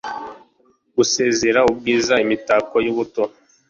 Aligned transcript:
gusezera 0.95 1.59
ubwiza, 1.71 2.13
imitako 2.25 2.75
yubuto 2.85 3.23